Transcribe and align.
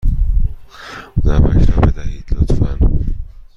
نمک 1.25 1.69
را 1.69 1.77
بدهید، 1.91 2.23
لطفا. 2.31 2.77